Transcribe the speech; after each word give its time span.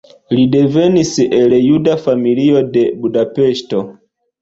Li 0.37 0.45
devenis 0.55 1.11
el 1.41 1.55
juda 1.67 1.99
familio 2.07 2.67
de 2.73 2.89
Budapeŝto. 3.07 3.89